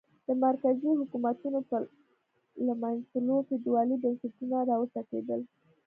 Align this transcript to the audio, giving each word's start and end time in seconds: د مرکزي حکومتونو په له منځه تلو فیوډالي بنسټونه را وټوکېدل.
د 0.27 0.29
مرکزي 0.45 0.91
حکومتونو 0.99 1.59
په 1.69 1.77
له 2.65 2.73
منځه 2.81 3.05
تلو 3.13 3.35
فیوډالي 3.47 3.95
بنسټونه 4.03 4.57
را 4.69 4.75
وټوکېدل. 4.81 5.41